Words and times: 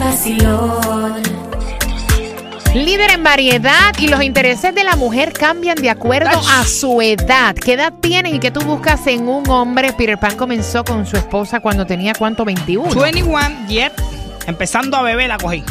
Vacilón. 0.00 1.22
Líder 2.74 3.10
en 3.10 3.22
variedad 3.22 3.92
y 3.98 4.08
los 4.08 4.22
intereses 4.22 4.74
de 4.74 4.82
la 4.82 4.96
mujer 4.96 5.34
cambian 5.34 5.76
de 5.76 5.90
acuerdo 5.90 6.30
a 6.30 6.64
su 6.64 7.02
edad. 7.02 7.54
¿Qué 7.54 7.74
edad 7.74 7.92
tienes 8.00 8.32
y 8.32 8.38
qué 8.38 8.50
tú 8.50 8.60
buscas 8.60 9.06
en 9.08 9.28
un 9.28 9.46
hombre? 9.50 9.92
Peter 9.92 10.18
Pan 10.18 10.38
comenzó 10.38 10.84
con 10.84 11.04
su 11.04 11.18
esposa 11.18 11.60
cuando 11.60 11.84
tenía 11.84 12.14
cuánto, 12.18 12.46
21. 12.46 12.98
21, 12.98 13.66
yep. 13.68 13.92
Empezando 14.46 14.96
a 14.96 15.02
beber 15.02 15.28
la 15.28 15.38
cogí. 15.38 15.62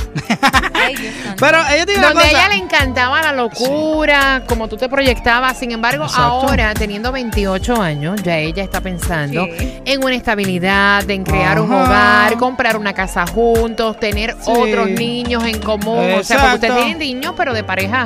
Pero 1.39 1.57
ella 1.73 1.85
tiene 1.85 1.99
una 1.99 2.07
Donde 2.09 2.23
a 2.23 2.27
cosa. 2.29 2.45
ella 2.45 2.49
le 2.49 2.55
encantaba 2.55 3.21
la 3.21 3.33
locura, 3.33 4.43
como 4.47 4.67
tú 4.67 4.77
te 4.77 4.89
proyectabas. 4.89 5.57
Sin 5.57 5.71
embargo, 5.71 6.05
Exacto. 6.05 6.23
ahora, 6.23 6.73
teniendo 6.73 7.11
28 7.11 7.81
años, 7.81 8.21
ya 8.23 8.37
ella 8.37 8.63
está 8.63 8.81
pensando 8.81 9.45
Sí. 9.57 9.81
en 9.85 10.03
una 10.03 10.15
estabilidad, 10.15 11.09
en 11.09 11.23
crear 11.23 11.59
un 11.59 11.71
hogar, 11.71 12.37
comprar 12.37 12.77
una 12.77 12.93
casa 12.93 13.25
juntos, 13.27 13.99
tener 13.99 14.35
Sí. 14.41 14.51
otros 14.51 14.89
niños 14.89 15.43
en 15.45 15.59
común. 15.59 16.13
O 16.19 16.23
sea, 16.23 16.39
porque 16.39 16.55
ustedes 16.55 16.75
tienen 16.75 16.99
niños, 16.99 17.33
pero 17.37 17.53
de 17.53 17.63
pareja 17.63 18.05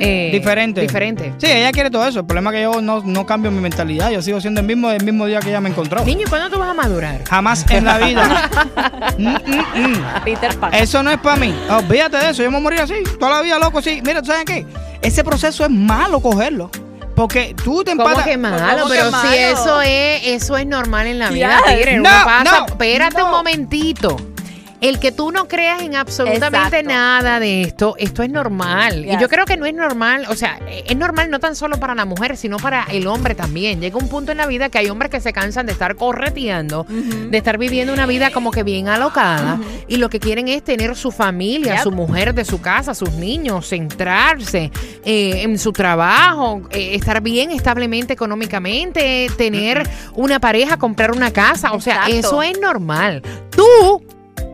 eh, 0.00 0.30
Diferente. 0.32 0.80
Diferente. 0.80 1.32
Sí, 1.38 1.46
ella 1.46 1.70
quiere 1.70 1.88
todo 1.88 2.04
eso. 2.06 2.18
El 2.20 2.26
problema 2.26 2.50
es 2.50 2.56
que 2.56 2.62
yo 2.62 2.80
no, 2.82 3.00
no 3.04 3.24
cambio 3.26 3.52
mi 3.52 3.60
mentalidad. 3.60 4.10
Yo 4.10 4.20
sigo 4.22 4.40
siendo 4.40 4.60
el 4.60 4.66
mismo 4.66 4.90
el 4.90 5.04
mismo 5.04 5.24
día 5.26 5.38
que 5.38 5.50
ella 5.50 5.60
me 5.60 5.68
encontró. 5.68 6.04
Niño, 6.04 6.22
¿y 6.26 6.28
cuándo 6.28 6.50
tú 6.50 6.58
vas 6.58 6.70
a 6.70 6.74
madurar? 6.74 7.20
Jamás 7.28 7.64
en 7.70 7.84
la 7.84 7.98
vida. 7.98 8.50
Mm, 9.18 9.26
mm, 9.26 9.88
mm. 9.88 10.04
Peter 10.24 10.54
Pan. 10.56 10.74
Eso 10.74 11.02
no 11.02 11.10
es 11.10 11.18
para 11.18 11.36
mí. 11.36 11.54
Olvídate 11.70 12.16
de 12.18 12.30
eso. 12.30 12.42
Yo 12.42 12.50
me 12.50 12.56
voy 12.56 12.60
a 12.60 12.62
morir 12.64 12.80
así. 12.80 12.94
Toda 13.18 13.32
la 13.32 13.42
vida 13.42 13.58
loco 13.58 13.78
así. 13.78 14.00
Mira, 14.04 14.20
¿tú 14.22 14.28
sabes 14.28 14.44
qué? 14.44 14.66
Ese 15.02 15.22
proceso 15.24 15.64
es 15.64 15.70
malo 15.70 16.20
cogerlo. 16.20 16.70
Porque 17.14 17.54
tú 17.64 17.82
te 17.82 17.90
¿Cómo 17.96 18.04
empatas. 18.08 18.24
que 18.28 18.36
malo? 18.36 18.56
¿Cómo 18.82 18.90
que 18.92 18.98
Pero 18.98 19.10
malo? 19.10 19.28
si 19.28 19.36
eso 19.36 19.82
es, 19.82 20.20
eso 20.24 20.56
es 20.56 20.66
normal 20.66 21.06
en 21.08 21.18
la 21.18 21.30
vida, 21.30 21.60
Yes. 21.66 21.74
Tigre. 21.74 21.96
No, 21.96 22.00
Uno 22.10 22.10
pasa, 22.24 22.44
no, 22.60 22.66
espérate 22.66 23.22
un 23.22 23.30
no. 23.30 23.36
momentito. 23.38 24.16
El 24.80 25.00
que 25.00 25.10
tú 25.10 25.32
no 25.32 25.48
creas 25.48 25.82
en 25.82 25.96
absolutamente 25.96 26.78
Exacto. 26.78 26.88
nada 26.88 27.40
de 27.40 27.62
esto, 27.62 27.94
esto 27.98 28.22
es 28.22 28.30
normal. 28.30 29.04
Y 29.04 29.18
yo 29.20 29.28
creo 29.28 29.44
que 29.44 29.56
no 29.56 29.66
es 29.66 29.74
normal, 29.74 30.26
o 30.28 30.36
sea, 30.36 30.60
es 30.86 30.96
normal 30.96 31.30
no 31.30 31.40
tan 31.40 31.56
solo 31.56 31.78
para 31.80 31.94
la 31.96 32.04
mujer, 32.04 32.36
sino 32.36 32.58
para 32.58 32.84
el 32.90 33.06
hombre 33.08 33.34
también. 33.34 33.80
Llega 33.80 33.96
un 33.98 34.08
punto 34.08 34.30
en 34.32 34.38
la 34.38 34.46
vida 34.46 34.68
que 34.68 34.78
hay 34.78 34.88
hombres 34.88 35.10
que 35.10 35.20
se 35.20 35.32
cansan 35.32 35.66
de 35.66 35.72
estar 35.72 35.96
correteando, 35.96 36.86
de 36.88 37.36
estar 37.36 37.58
viviendo 37.58 37.92
una 37.92 38.06
vida 38.06 38.30
como 38.30 38.50
que 38.52 38.62
bien 38.62 38.88
alocada, 38.88 39.58
y 39.88 39.96
lo 39.96 40.08
que 40.10 40.20
quieren 40.20 40.48
es 40.48 40.62
tener 40.62 40.94
su 40.96 41.10
familia, 41.10 41.74
Yep. 41.74 41.82
su 41.82 41.90
mujer 41.92 42.34
de 42.34 42.44
su 42.44 42.60
casa, 42.60 42.94
sus 42.94 43.10
niños, 43.14 43.66
centrarse 43.68 44.70
eh, 45.04 45.42
en 45.42 45.58
su 45.58 45.72
trabajo, 45.72 46.62
eh, 46.70 46.94
estar 46.94 47.20
bien 47.20 47.50
establemente 47.50 48.12
económicamente, 48.12 49.28
tener 49.36 49.82
una 50.14 50.38
pareja, 50.40 50.76
comprar 50.76 51.10
una 51.12 51.32
casa. 51.32 51.72
O 51.72 51.80
sea, 51.80 52.06
Exacto. 52.06 52.14
eso 52.16 52.42
es 52.42 52.60
normal. 52.60 53.22
Tú 53.50 53.97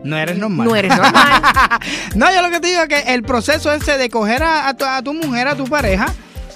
No 0.05 0.17
eres 0.17 0.37
normal. 0.37 0.67
no 0.67 0.75
eres 0.75 0.95
normal. 0.95 1.41
no, 2.15 2.31
yo 2.33 2.41
lo 2.41 2.49
que 2.51 2.59
te 2.59 2.67
digo 2.67 2.81
es 2.83 2.87
que 2.87 3.13
el 3.13 3.23
proceso 3.23 3.71
ese 3.73 3.97
de 3.97 4.09
coger 4.09 4.43
a, 4.43 4.67
a 4.69 4.73
tu, 4.75 4.85
a 4.85 5.01
tu 5.01 5.13
mujer, 5.13 5.47
a 5.47 5.55
tu 5.55 5.65
pareja, 5.65 6.05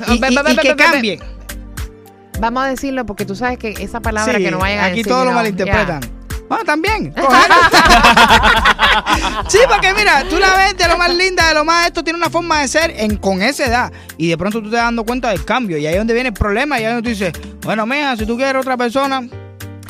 y, 0.08 0.14
y- 0.14 0.52
y 0.52 0.55
que 0.58 0.75
cambien. 0.75 1.19
Vamos 2.39 2.64
a 2.64 2.67
decirlo 2.67 3.05
porque 3.05 3.25
tú 3.25 3.36
sabes 3.36 3.58
que 3.58 3.71
esa 3.80 3.99
palabra 3.99 4.36
Sí, 4.38 4.43
que 4.43 4.52
no 4.52 4.59
vayan 4.59 4.80
a 4.80 4.86
aquí 4.86 4.98
decir, 4.99 5.08
todos 5.11 5.26
lo 5.26 5.33
malinterpretan. 5.33 6.02
ya. 6.02 6.09
Bueno, 6.48 6.64
también. 6.64 7.14
sí, 9.49 9.59
porque 9.67 9.93
mira, 9.93 10.23
tú 10.30 10.38
la 10.39 10.55
ves 10.55 10.77
de 10.77 10.88
lo 10.88 10.98
más 10.98 11.14
linda, 11.14 11.48
de 11.49 11.54
lo 11.54 11.65
más 11.65 11.88
esto, 11.88 12.04
tiene 12.04 12.17
una 12.17 12.30
forma 12.30 12.61
de 12.61 12.67
ser 12.67 12.93
en, 12.98 13.17
con 13.17 13.42
esa 13.42 13.65
edad. 13.65 13.92
Y 14.17 14.30
de 14.30 14.38
pronto 14.38 14.61
tú 14.61 14.70
te 14.70 14.76
das 14.76 14.86
dando 14.86 15.04
cuenta 15.05 15.30
del 15.30 15.43
cambio. 15.45 15.77
Y 15.77 15.86
ahí 15.86 15.93
es 15.93 15.99
donde 15.99 16.14
viene 16.14 16.30
el 16.30 16.33
problema. 16.33 16.80
Y 16.80 16.83
ahí 16.86 16.88
es 16.88 16.93
donde 16.95 17.04
tú 17.04 17.09
dices, 17.09 17.33
bueno, 17.61 17.86
mija, 17.86 18.15
si 18.17 18.26
tú 18.26 18.36
quieres 18.38 18.61
otra 18.61 18.77
persona, 18.77 19.21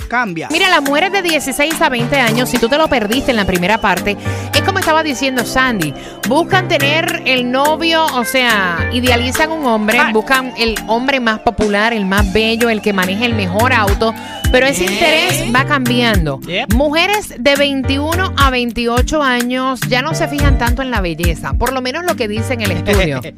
cambia. 0.09 0.49
Mira, 0.51 0.69
las 0.69 0.81
mujeres 0.81 1.13
de 1.13 1.21
16 1.21 1.81
a 1.81 1.87
20 1.87 2.17
años, 2.19 2.49
si 2.49 2.57
tú 2.57 2.67
te 2.67 2.77
lo 2.77 2.89
perdiste 2.89 3.31
en 3.31 3.37
la 3.37 3.45
primera 3.45 3.77
parte, 3.77 4.17
es 4.53 4.61
como 4.63 4.79
estaba 4.79 5.03
diciendo 5.03 5.45
Sandy, 5.45 5.93
buscan 6.27 6.67
tener 6.67 7.21
el 7.25 7.49
novio, 7.49 8.05
o 8.05 8.25
sea, 8.25 8.89
idealizan 8.91 9.51
un 9.51 9.65
hombre, 9.65 9.97
Ah. 9.99 10.09
buscan 10.11 10.51
el 10.57 10.75
hombre 10.87 11.19
más 11.21 11.39
popular, 11.39 11.93
el 11.93 12.05
más 12.05 12.33
bello, 12.33 12.69
el 12.69 12.81
que 12.81 12.91
maneja 12.91 13.25
el 13.25 13.35
mejor 13.35 13.71
auto, 13.71 14.13
pero 14.51 14.65
ese 14.65 14.83
interés 14.85 15.45
va 15.55 15.63
cambiando. 15.65 16.41
Yep. 16.41 16.73
Mujeres 16.73 17.35
de 17.37 17.55
21 17.55 18.33
a 18.35 18.49
28 18.49 19.21
años 19.21 19.79
ya 19.87 20.01
no 20.01 20.13
se 20.15 20.27
fijan 20.27 20.57
tanto 20.57 20.81
en 20.81 20.89
la 20.91 21.01
belleza, 21.01 21.53
por 21.53 21.71
lo 21.71 21.81
menos 21.81 22.03
lo 22.05 22.15
que 22.15 22.27
dice 22.27 22.53
en 22.55 22.61
el 22.61 22.71
estudio. 22.71 23.21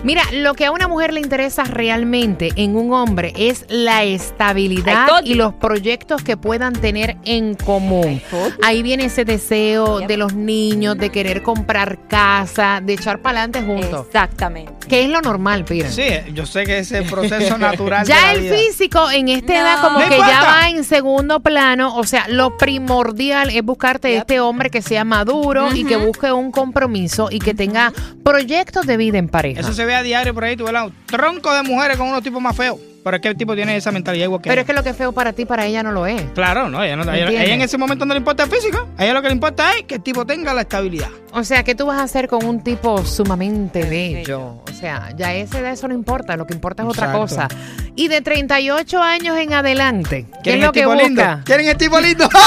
Mira, 0.05 0.23
lo 0.33 0.53
que 0.53 0.67
a 0.67 0.71
una 0.71 0.87
mujer 0.87 1.15
le 1.15 1.21
interesa 1.21 1.65
realmente 1.65 2.51
en 2.57 2.77
un 2.77 2.93
hombre 2.93 3.33
es 3.37 3.65
la 3.71 4.05
estabilidad 4.05 5.23
y 5.25 5.33
los 5.33 5.55
proyectos 5.55 6.23
que 6.23 6.37
puedan 6.37 6.75
tener 6.75 7.17
en 7.25 7.55
común. 7.55 8.21
Ahí 8.63 8.83
viene 8.83 9.07
ese 9.07 9.25
deseo 9.25 10.01
de 10.01 10.19
los 10.19 10.35
niños, 10.35 10.99
de 10.99 11.09
querer 11.09 11.43
comprar 11.43 12.07
casa, 12.07 12.83
de 12.85 12.93
echar 12.93 13.23
para 13.23 13.45
adelante 13.45 13.63
juntos. 13.63 14.07
Exactamente. 14.07 14.84
Que 14.89 15.03
es 15.05 15.09
lo 15.11 15.21
normal, 15.21 15.65
Pira. 15.65 15.91
Sí, 15.91 16.03
yo 16.33 16.47
sé 16.47 16.65
que 16.65 16.79
ese 16.79 17.03
proceso 17.03 17.59
natural. 17.59 18.03
de 18.07 18.13
Ya 18.13 18.21
la 18.21 18.33
el 18.33 18.41
vida. 18.43 18.57
físico 18.57 19.11
en 19.11 19.29
esta 19.29 19.53
No. 19.55 19.59
edad 19.61 19.81
como 19.81 19.99
No 20.01 20.09
que 20.09 20.19
ya 20.19 20.43
va 20.43 20.69
en 20.69 20.85
segundo 20.85 21.41
plano, 21.41 21.97
o 21.97 22.05
sea, 22.05 22.27
lo 22.29 22.57
primordial 22.59 23.51
es 23.51 23.63
buscarte 23.65 24.11
Yep. 24.11 24.19
este 24.21 24.41
hombre 24.41 24.71
que 24.71 24.83
sea 24.83 25.05
maduro 25.05 25.75
y 25.75 25.85
que 25.85 25.97
busque 25.97 26.31
un 26.33 26.51
compromiso 26.51 27.29
y 27.31 27.39
que 27.39 27.55
tenga 27.55 27.93
proyectos 28.23 28.87
de 28.87 28.97
vida 28.97 29.19
en 29.19 29.29
pareja. 29.29 29.61
Eso 29.61 29.73
se 29.73 29.85
ve 29.85 29.95
a 29.95 30.03
diario 30.03 30.35
por 30.35 30.45
ahí, 30.45 30.57
tú 30.57 30.65
ves 30.65 30.75
un 30.75 30.93
tronco 31.07 31.53
de 31.55 31.63
mujeres 31.63 31.97
con 31.97 32.09
unos 32.09 32.23
tipos 32.23 32.41
más 32.43 32.57
feos. 32.57 32.79
Pero 33.05 33.17
es 33.17 33.21
que 33.21 33.29
el 33.29 33.37
tipo 33.37 33.55
tiene 33.55 33.77
esa 33.77 33.93
mentalidad 33.93 34.25
igual 34.25 34.41
que 34.41 34.49
Pero 34.49 34.55
ella. 34.55 34.61
es 34.63 34.67
que 34.67 34.73
lo 34.73 34.83
que 34.83 34.89
es 34.89 34.97
feo 34.97 35.13
para 35.13 35.35
ti, 35.35 35.45
para 35.45 35.67
ella 35.67 35.83
no 35.83 35.93
lo 35.93 36.07
es. 36.07 36.23
Claro, 36.35 36.71
no, 36.71 36.83
ella, 36.83 36.97
no, 36.97 37.03
ella, 37.13 37.29
ella 37.29 37.53
en 37.55 37.61
ese 37.61 37.77
momento 37.77 38.07
no 38.07 38.15
le 38.15 38.19
importa 38.19 38.45
el 38.45 38.51
físico. 38.51 38.89
A 38.97 39.05
ella 39.05 39.13
lo 39.13 39.21
que 39.21 39.29
le 39.29 39.35
importa 39.35 39.73
es 39.77 39.83
que 39.85 39.97
el 39.97 40.03
tipo 40.03 40.25
tenga 40.25 40.55
la 40.55 40.63
estabilidad. 40.63 41.11
O 41.33 41.45
sea, 41.45 41.63
¿qué 41.65 41.75
tú 41.75 41.85
vas 41.85 41.99
a 42.01 42.05
hacer 42.05 42.29
con 42.29 42.47
un 42.47 42.65
tipo 42.65 43.05
sumamente 43.05 43.83
bello? 43.85 44.63
O 44.67 44.73
sea, 44.75 45.11
ya 45.17 45.33
esa 45.35 45.59
edad 45.61 45.73
eso 45.73 45.89
no 45.89 45.95
importa, 45.95 46.37
lo 46.37 46.47
que 46.47 46.55
importa 46.55 46.83
es 46.83 46.89
otra 46.89 47.13
cosa. 47.13 47.49
Y 47.97 48.09
de 48.09 48.21
38 48.21 49.01
años 49.03 49.39
en 49.39 49.53
adelante, 49.55 50.27
¿qué 50.31 50.37
es 50.37 50.43
¿Quieren 50.43 50.61
lo 50.63 50.67
el 50.67 50.73
que 50.73 50.81
tipo 50.81 50.91
busca? 50.93 51.07
lindo? 51.07 51.41
¿Quieren 51.45 51.69
el 51.69 51.77
tipo 51.77 52.01
lindo? 52.01 52.29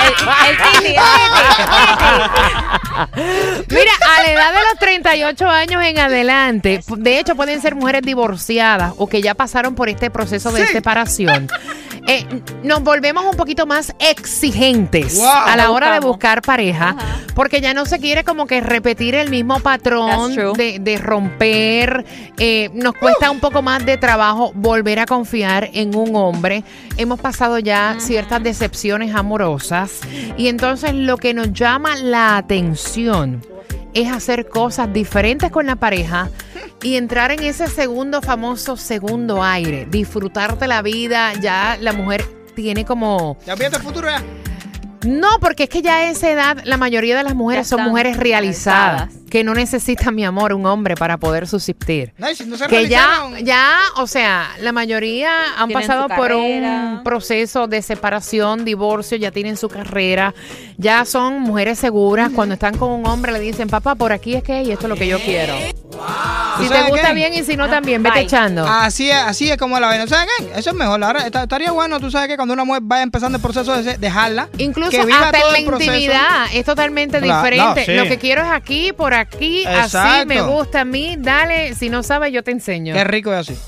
El, 0.00 0.06
el 0.08 0.56
titi, 0.56 0.88
el 0.88 0.94
titi. 0.94 0.94
Mira, 3.68 3.92
a 4.18 4.22
la 4.22 4.32
edad 4.32 4.52
de 4.52 4.60
los 4.70 4.78
38 4.78 5.48
años 5.48 5.82
en 5.84 5.98
adelante, 5.98 6.80
de 6.96 7.18
hecho 7.18 7.36
pueden 7.36 7.60
ser 7.60 7.74
mujeres 7.74 8.02
divorciadas 8.02 8.94
o 8.96 9.06
que 9.08 9.20
ya 9.22 9.34
pasaron 9.34 9.74
por 9.74 9.88
este 9.88 10.10
proceso 10.10 10.50
de 10.52 10.66
Sí. 10.66 10.72
separación. 10.72 11.48
Eh, 12.12 12.26
nos 12.64 12.82
volvemos 12.82 13.24
un 13.24 13.36
poquito 13.36 13.66
más 13.66 13.94
exigentes 14.00 15.16
Wow. 15.16 15.28
a 15.28 15.56
la 15.56 15.70
hora 15.70 15.92
de 15.92 16.00
buscar 16.00 16.42
pareja, 16.42 16.96
porque 17.36 17.60
ya 17.60 17.72
no 17.72 17.86
se 17.86 18.00
quiere 18.00 18.24
como 18.24 18.48
que 18.48 18.60
repetir 18.60 19.14
el 19.14 19.30
mismo 19.30 19.60
patrón 19.60 20.34
de 20.34 20.98
romper. 21.00 22.04
eh, 22.36 22.68
nos 22.74 22.94
cuesta 22.94 23.30
un 23.30 23.38
poco 23.38 23.62
más 23.62 23.86
de 23.86 23.96
trabajo 23.96 24.50
volver 24.56 24.98
a 24.98 25.06
confiar 25.06 25.70
en 25.72 25.94
un 25.94 26.16
hombre. 26.16 26.64
Hemos 26.96 27.20
pasado 27.20 27.60
ya 27.60 27.94
ciertas 28.00 28.42
decepciones 28.42 29.14
amorosas 29.14 30.00
y 30.36 30.48
entonces 30.48 30.92
lo 30.94 31.16
que 31.16 31.32
nos 31.32 31.52
llama 31.52 31.94
la 31.96 32.36
atención 32.38 33.40
es 33.94 34.10
hacer 34.10 34.48
cosas 34.48 34.92
diferentes 34.92 35.50
con 35.52 35.66
la 35.66 35.76
pareja 35.76 36.28
y 36.82 36.96
entrar 36.96 37.30
en 37.30 37.42
ese 37.42 37.66
segundo 37.68 38.22
famoso 38.22 38.76
segundo 38.76 39.42
aire, 39.42 39.86
disfrutarte 39.90 40.66
la 40.66 40.82
vida, 40.82 41.34
ya 41.34 41.76
la 41.80 41.92
mujer 41.92 42.24
tiene 42.54 42.84
como 42.84 43.38
¿Ya 43.46 43.54
el 43.54 43.72
futuro 43.74 44.08
ya? 44.08 44.22
no, 45.06 45.38
porque 45.40 45.62
es 45.64 45.68
que 45.70 45.80
ya 45.80 45.96
a 45.96 46.10
esa 46.10 46.30
edad 46.30 46.58
la 46.64 46.76
mayoría 46.76 47.16
de 47.16 47.22
las 47.22 47.34
mujeres 47.34 47.66
son 47.66 47.82
mujeres 47.84 48.18
realizadas, 48.18 49.08
realizadas. 49.08 49.30
que 49.30 49.44
no 49.44 49.54
necesitan, 49.54 50.14
mi 50.14 50.24
amor, 50.26 50.52
un 50.52 50.66
hombre 50.66 50.94
para 50.94 51.16
poder 51.16 51.46
subsistir. 51.46 52.12
No, 52.18 52.30
y 52.30 52.34
si 52.34 52.44
no 52.44 52.56
se 52.58 52.66
Que 52.66 52.86
ya, 52.86 53.08
ya, 53.42 53.78
o 53.96 54.06
sea, 54.06 54.50
la 54.60 54.72
mayoría 54.72 55.30
han 55.56 55.68
Tienen 55.68 55.86
pasado 55.86 56.08
por 56.08 56.32
un 56.32 57.00
proceso 57.02 57.66
de 57.66 57.80
separación, 57.80 58.64
divorcio, 58.66 59.16
ya 59.16 59.30
tienen 59.30 59.56
su 59.56 59.68
carrera, 59.68 60.34
ya 60.76 61.06
son 61.06 61.40
mujeres 61.40 61.78
seguras. 61.78 62.30
Cuando 62.34 62.54
están 62.54 62.76
con 62.76 62.90
un 62.90 63.06
hombre 63.06 63.32
le 63.32 63.40
dicen, 63.40 63.68
papá, 63.68 63.94
por 63.94 64.12
aquí 64.12 64.34
es 64.34 64.42
que 64.42 64.62
y 64.64 64.70
esto 64.70 64.84
es 64.84 64.90
lo 64.90 64.96
que 64.96 65.06
yo 65.06 65.18
quiero. 65.20 65.54
Si 66.62 66.68
¿Tú 66.68 66.74
te 66.74 66.82
gusta 66.90 67.08
qué? 67.08 67.14
bien 67.14 67.34
y 67.34 67.42
si 67.42 67.56
no 67.56 67.68
también, 67.68 68.02
vete 68.02 68.16
Bye. 68.18 68.24
echando. 68.24 68.66
Así 68.66 69.10
es, 69.10 69.16
así 69.16 69.50
es 69.50 69.56
como 69.56 69.78
la 69.80 69.88
ven. 69.88 70.06
¿Sabes 70.08 70.28
qué? 70.38 70.58
Eso 70.58 70.70
es 70.70 70.76
mejor. 70.76 71.02
Ahora 71.02 71.26
está- 71.26 71.42
estaría 71.42 71.70
bueno, 71.72 72.00
tú 72.00 72.10
sabes 72.10 72.28
que 72.28 72.36
cuando 72.36 72.54
una 72.54 72.64
mujer 72.64 72.82
vaya 72.84 73.02
empezando 73.02 73.36
el 73.36 73.42
proceso 73.42 73.82
de 73.82 73.96
dejarla, 73.98 74.48
Incluso 74.58 74.90
que 74.90 75.04
viva 75.04 75.26
hasta 75.26 75.40
todo 75.40 75.54
en 75.54 75.64
la 75.66 75.76
el 75.76 75.82
intimidad 75.82 76.46
es 76.52 76.64
totalmente 76.64 77.20
Claro, 77.20 77.38
diferente. 77.42 77.80
no, 77.80 77.86
sí. 77.86 77.92
Lo 77.94 78.04
que 78.04 78.18
quiero 78.18 78.42
es 78.42 78.50
aquí, 78.50 78.92
por 78.92 79.14
aquí, 79.14 79.64
así 79.66 79.98
me 80.26 80.42
gusta 80.42 80.80
a 80.82 80.84
mí. 80.84 81.16
Dale, 81.18 81.74
si 81.74 81.88
no 81.90 82.02
sabes, 82.02 82.32
yo 82.32 82.42
te 82.42 82.50
enseño. 82.50 82.94
Qué 82.94 83.04
rico 83.04 83.32
es 83.32 83.48
así. 83.48 83.58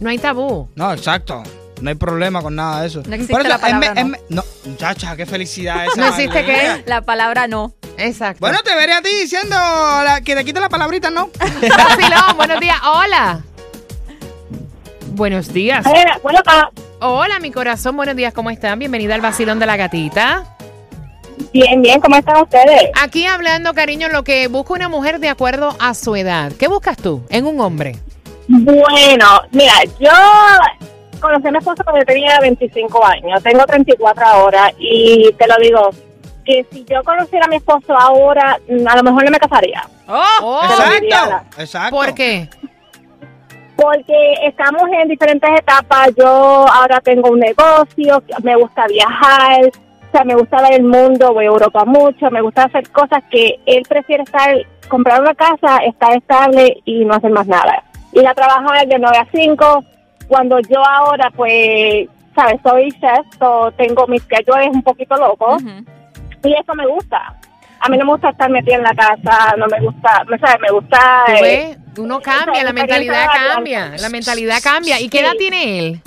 No 0.00 0.10
hay 0.10 0.18
tabú. 0.18 0.68
No, 0.74 0.92
exacto. 0.92 1.42
No 1.80 1.88
hay 1.90 1.96
problema 1.96 2.40
con 2.40 2.54
nada 2.54 2.82
de 2.82 2.86
eso. 2.86 3.02
No 3.06 3.14
existe 3.14 3.32
Por 3.32 3.40
eso, 3.40 3.48
la 3.50 3.58
palabra 3.58 3.88
es 3.88 3.94
me- 3.94 4.00
es 4.00 4.06
no. 4.06 4.10
me- 4.10 4.36
no, 4.36 4.44
muchacha, 4.70 5.16
qué 5.16 5.26
felicidad 5.26 5.84
esa. 5.86 6.00
¿No 6.00 6.06
existe 6.08 6.44
qué? 6.44 6.82
La 6.86 7.02
palabra 7.02 7.46
no. 7.48 7.74
Exacto. 7.98 8.40
Bueno, 8.40 8.58
te 8.64 8.74
veré 8.74 8.92
a 8.92 9.02
ti 9.02 9.08
diciendo 9.20 9.54
la- 9.56 10.20
que 10.24 10.34
te 10.34 10.44
quite 10.44 10.60
la 10.60 10.68
palabrita, 10.68 11.10
¿no? 11.10 11.30
Vacilón, 11.38 12.36
buenos 12.36 12.60
días. 12.60 12.76
Hola. 12.84 13.40
Buenos 15.12 15.52
días. 15.52 15.84
Bueno, 16.22 16.40
pa- 16.44 16.70
Hola, 17.00 17.38
mi 17.38 17.50
corazón. 17.52 17.96
Buenos 17.96 18.16
días, 18.16 18.32
¿cómo 18.34 18.50
están? 18.50 18.78
Bienvenida 18.78 19.14
al 19.14 19.20
vacilón 19.20 19.58
de 19.58 19.66
la 19.66 19.76
gatita. 19.76 20.56
bien, 21.52 21.82
bien, 21.82 22.00
¿cómo 22.00 22.16
están 22.16 22.42
ustedes? 22.42 22.90
Aquí 23.00 23.26
hablando, 23.26 23.74
cariño, 23.74 24.08
lo 24.08 24.24
que 24.24 24.48
busca 24.48 24.72
una 24.74 24.88
mujer 24.88 25.20
de 25.20 25.28
acuerdo 25.28 25.76
a 25.78 25.94
su 25.94 26.16
edad. 26.16 26.52
¿Qué 26.58 26.66
buscas 26.66 26.96
tú 26.96 27.22
en 27.28 27.46
un 27.46 27.60
hombre? 27.60 27.96
Bueno, 28.48 29.42
mira, 29.52 29.72
yo 30.00 30.10
conocí 31.20 31.46
a 31.48 31.50
mi 31.52 31.58
esposo 31.58 31.82
cuando 31.84 32.00
yo 32.00 32.06
tenía 32.06 32.40
25 32.40 33.04
años, 33.06 33.42
tengo 33.42 33.64
34 33.64 34.26
ahora 34.26 34.72
y 34.78 35.32
te 35.38 35.46
lo 35.46 35.54
digo, 35.60 35.90
que 36.44 36.66
si 36.70 36.84
yo 36.84 37.02
conociera 37.02 37.46
a 37.46 37.48
mi 37.48 37.56
esposo 37.56 37.94
ahora, 37.98 38.58
mm, 38.68 38.86
a 38.86 38.96
lo 38.96 39.02
mejor 39.02 39.24
no 39.24 39.30
me 39.30 39.38
casaría. 39.38 39.84
Oh, 40.06 40.60
Exacto. 40.64 41.60
Exacto. 41.60 41.96
¿Por 41.96 42.14
qué? 42.14 42.48
Porque 43.76 44.34
estamos 44.44 44.82
en 44.92 45.08
diferentes 45.08 45.50
etapas, 45.58 46.10
yo 46.16 46.26
ahora 46.26 47.00
tengo 47.00 47.30
un 47.30 47.40
negocio, 47.40 48.22
me 48.42 48.54
gusta 48.56 48.86
viajar, 48.86 49.66
o 49.66 50.12
sea, 50.12 50.24
me 50.24 50.36
gusta 50.36 50.62
ver 50.62 50.74
el 50.74 50.84
mundo, 50.84 51.32
voy 51.34 51.46
a 51.46 51.48
Europa 51.48 51.84
mucho, 51.84 52.30
me 52.30 52.40
gusta 52.40 52.64
hacer 52.64 52.88
cosas 52.90 53.24
que 53.30 53.58
él 53.66 53.82
prefiere 53.88 54.22
estar, 54.22 54.54
comprar 54.88 55.20
una 55.20 55.34
casa, 55.34 55.78
estar 55.78 56.16
estable 56.16 56.76
y 56.84 57.04
no 57.04 57.14
hacer 57.14 57.32
más 57.32 57.48
nada. 57.48 57.82
Ir 58.12 58.26
a 58.28 58.34
trabajar 58.34 58.86
de 58.86 58.96
9 58.96 59.16
a 59.18 59.26
5, 59.32 59.84
cuando 60.28 60.60
yo 60.60 60.80
ahora 60.86 61.30
pues, 61.34 62.08
sabes, 62.34 62.60
soy 62.62 62.92
chef, 62.92 63.26
so 63.40 63.72
tengo 63.76 64.06
mis 64.06 64.22
es 64.30 64.68
un 64.72 64.82
poquito 64.82 65.16
loco 65.16 65.56
Ujú. 65.56 65.84
Y 66.44 66.52
eso 66.54 66.74
me 66.74 66.86
gusta. 66.86 67.34
A 67.80 67.88
mí 67.88 67.98
no 67.98 68.04
me 68.06 68.12
gusta 68.12 68.30
estar 68.30 68.48
metida 68.50 68.76
en 68.76 68.82
la 68.82 68.94
casa, 68.94 69.54
no 69.58 69.66
me 69.66 69.80
gusta, 69.80 70.24
me 70.28 70.38
sabes, 70.38 70.60
me 70.60 70.70
gusta... 70.70 70.98
¿Tú 71.26 71.44
eh? 71.44 71.78
Uno 71.98 72.20
cambia, 72.20 72.64
la 72.64 72.72
mentalidad 72.72 73.26
cambia. 73.32 73.92
La 73.98 74.08
mentalidad 74.08 74.58
cambia. 74.62 75.00
¿Y 75.00 75.08
qué 75.08 75.18
Sí. 75.18 75.24
edad 75.24 75.32
tiene 75.38 75.78
él? 75.78 76.00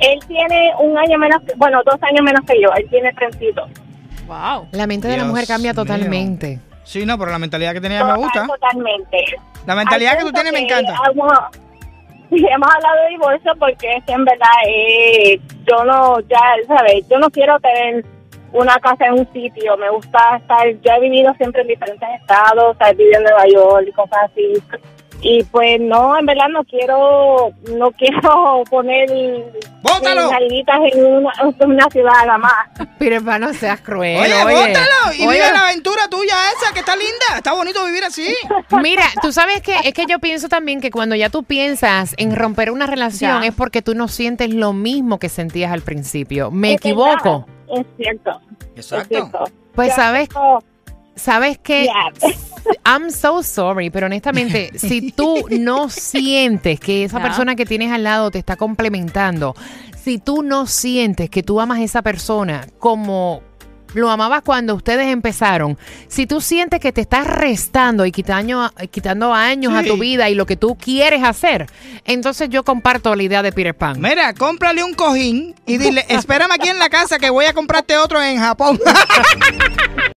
Él 0.00 0.18
tiene 0.26 0.72
un 0.80 0.96
año 0.98 1.18
menos, 1.18 1.42
que- 1.42 1.54
bueno, 1.56 1.80
dos 1.84 1.96
años 2.02 2.22
menos 2.22 2.44
que 2.46 2.60
yo. 2.60 2.68
Él 2.76 2.86
tiene 2.90 3.12
32. 3.12 3.68
Wow. 4.26 4.68
La 4.72 4.86
mente 4.86 5.08
de 5.08 5.16
la 5.16 5.24
mujer 5.24 5.46
cambia 5.46 5.72
mío. 5.72 5.82
totalmente. 5.82 6.60
Sí, 6.84 7.04
no, 7.06 7.18
pero 7.18 7.30
la 7.30 7.38
mentalidad 7.38 7.72
que 7.72 7.80
tenía 7.80 8.04
me 8.04 8.14
gusta. 8.16 8.46
Totalmente. 8.46 9.24
La 9.66 9.74
mentalidad 9.74 10.12
Al 10.12 10.18
que 10.18 10.24
tú 10.24 10.32
tienes 10.32 10.52
me 10.52 10.60
encanta. 10.60 10.94
Hemos, 11.12 11.32
hemos 12.30 12.74
hablado 12.74 13.02
de 13.04 13.08
divorcio 13.10 13.52
porque 13.58 13.96
es 13.96 14.04
que 14.04 14.12
en 14.12 14.24
verdad 14.24 14.48
eh, 14.66 15.40
yo 15.66 15.84
no, 15.84 16.20
ya, 16.20 16.40
¿sabes? 16.66 17.06
Yo 17.08 17.18
no 17.18 17.30
quiero 17.30 17.58
tener 17.60 18.04
una 18.52 18.76
casa 18.78 19.06
en 19.06 19.14
un 19.14 19.32
sitio. 19.32 19.76
Me 19.76 19.90
gusta 19.90 20.36
estar, 20.38 20.66
yo 20.68 20.92
he 20.92 21.00
vivido 21.00 21.32
siempre 21.34 21.62
en 21.62 21.68
diferentes 21.68 22.08
estados, 22.20 22.74
o 22.74 22.78
sea, 22.78 22.90
he 22.90 22.94
vivido 22.94 23.18
en 23.18 23.24
Nueva 23.24 23.44
York 23.52 23.86
y 23.88 23.92
cosas 23.92 24.18
así. 24.30 24.54
Y 25.20 25.42
pues 25.44 25.80
no, 25.80 26.16
en 26.16 26.26
verdad 26.26 26.46
no 26.48 26.62
quiero, 26.62 27.50
no 27.76 27.90
quiero 27.98 28.62
poner 28.70 29.10
¡Bótalo! 29.82 30.30
en 30.30 31.04
una, 31.04 31.32
en 31.40 31.70
una 31.70 31.90
ciudad 31.90 32.12
nada 32.24 32.38
más. 32.38 32.52
Pero 33.00 33.16
hermano, 33.16 33.48
no 33.48 33.54
seas 33.54 33.80
cruel. 33.80 34.20
Oye, 34.20 34.42
bótalo 34.44 35.12
y 35.18 35.26
Oye, 35.26 35.38
vive 35.38 35.52
la 35.52 35.62
aventura 35.68 36.08
tuya 36.08 36.34
esa, 36.56 36.72
que 36.72 36.80
está 36.80 36.94
linda. 36.94 37.36
Está 37.36 37.52
bonito 37.52 37.84
vivir 37.84 38.04
así. 38.04 38.32
Mira, 38.82 39.02
tú 39.20 39.32
sabes 39.32 39.60
que 39.60 39.74
es 39.84 39.92
que 39.92 40.06
yo 40.06 40.20
pienso 40.20 40.48
también 40.48 40.80
que 40.80 40.90
cuando 40.92 41.16
ya 41.16 41.30
tú 41.30 41.42
piensas 41.42 42.14
en 42.16 42.36
romper 42.36 42.70
una 42.70 42.86
relación 42.86 43.42
Ya. 43.42 43.48
es 43.48 43.54
porque 43.54 43.82
tú 43.82 43.94
no 43.96 44.06
sientes 44.08 44.54
lo 44.54 44.72
mismo 44.72 45.18
que 45.18 45.28
sentías 45.28 45.72
al 45.72 45.82
principio. 45.82 46.50
¿Me 46.52 46.70
Es 46.74 46.76
equivoco? 46.76 47.40
verdad, 47.40 47.57
Es 47.70 47.86
cierto. 47.96 48.40
Es 48.74 48.86
cierto. 48.86 49.44
Pues 49.74 49.94
sabes, 49.94 50.28
sabes 51.14 51.58
que. 51.58 51.88
I'm 52.84 53.10
so 53.10 53.42
sorry, 53.42 53.90
pero 53.90 54.06
honestamente, 54.06 54.72
si 54.78 55.12
tú 55.12 55.46
no 55.50 55.88
sientes 55.88 56.80
que 56.80 57.04
esa 57.04 57.20
persona 57.20 57.54
que 57.54 57.64
tienes 57.64 57.92
al 57.92 58.04
lado 58.04 58.30
te 58.30 58.38
está 58.38 58.56
complementando, 58.56 59.54
si 59.96 60.18
tú 60.18 60.42
no 60.42 60.66
sientes 60.66 61.30
que 61.30 61.42
tú 61.42 61.60
amas 61.60 61.78
a 61.78 61.82
esa 61.82 62.02
persona 62.02 62.66
como 62.78 63.42
lo 63.94 64.10
amabas 64.10 64.42
cuando 64.42 64.74
ustedes 64.74 65.06
empezaron, 65.06 65.78
si 66.08 66.26
tú 66.26 66.40
sientes 66.40 66.80
que 66.80 66.92
te 66.92 67.00
estás 67.00 67.26
restando 67.26 68.06
y 68.06 68.12
quitando, 68.12 68.70
quitando 68.90 69.32
años 69.34 69.72
a 69.74 69.82
tu 69.82 69.96
vida 69.96 70.28
y 70.28 70.34
lo 70.34 70.46
que 70.46 70.56
tú 70.56 70.76
quieres 70.76 71.22
hacer, 71.24 71.66
entonces 72.04 72.48
yo 72.50 72.64
comparto 72.64 73.14
la 73.14 73.22
idea 73.22 73.42
de 73.42 73.52
Peter 73.52 73.74
Pan. 73.74 74.00
Mira, 74.00 74.34
cómprale 74.34 74.82
un 74.84 74.94
cojín 74.94 75.54
y 75.66 75.78
dile, 75.78 76.04
espérame 76.08 76.52
aquí 76.52 76.68
en 76.68 76.78
la 76.78 76.88
casa 76.88 77.18
que 77.18 77.30
voy 77.30 77.46
a 77.46 77.52
comprarte 77.52 77.96
otro 77.96 78.22
en 78.22 78.38
Japón. 78.38 78.78